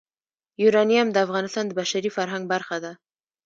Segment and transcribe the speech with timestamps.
[0.63, 2.91] یورانیم د افغانستان د بشري فرهنګ برخه ده.